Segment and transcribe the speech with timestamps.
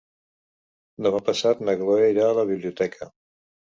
[1.07, 3.11] Demà passat na Chloé irà a la biblioteca.